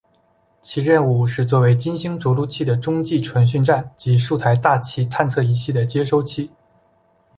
[0.63, 6.49] 其任务是做为金星着陆器的中继传讯站及数台大气探测仪器的接收器。